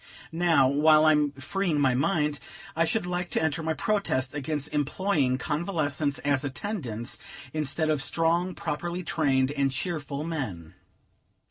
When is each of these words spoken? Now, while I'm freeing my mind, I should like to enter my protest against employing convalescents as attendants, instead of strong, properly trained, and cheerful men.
Now, 0.31 0.67
while 0.67 1.05
I'm 1.05 1.31
freeing 1.33 1.79
my 1.79 1.93
mind, 1.93 2.39
I 2.75 2.85
should 2.85 3.05
like 3.05 3.29
to 3.29 3.39
enter 3.39 3.61
my 3.61 3.75
protest 3.75 4.33
against 4.33 4.73
employing 4.73 5.37
convalescents 5.37 6.17
as 6.25 6.43
attendants, 6.43 7.19
instead 7.53 7.91
of 7.91 8.01
strong, 8.01 8.55
properly 8.55 9.03
trained, 9.03 9.51
and 9.51 9.71
cheerful 9.71 10.23
men. 10.23 10.73